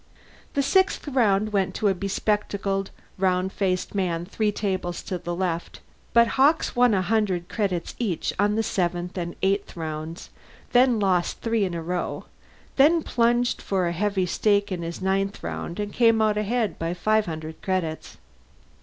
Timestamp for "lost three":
10.99-11.65